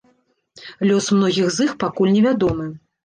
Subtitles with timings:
[0.87, 2.67] Лёс многіх з іх пакуль невядомы.